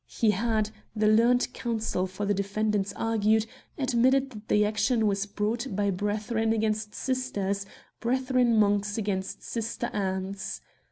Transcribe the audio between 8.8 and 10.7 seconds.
against sister Ants.